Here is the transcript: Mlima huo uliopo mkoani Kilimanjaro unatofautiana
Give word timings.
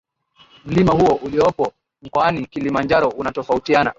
Mlima 0.65 0.93
huo 0.93 1.15
uliopo 1.15 1.73
mkoani 2.01 2.45
Kilimanjaro 2.45 3.09
unatofautiana 3.09 3.89